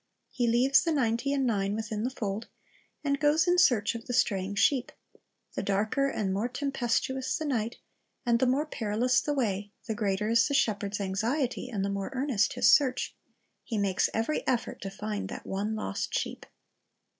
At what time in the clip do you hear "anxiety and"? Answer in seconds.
10.99-11.85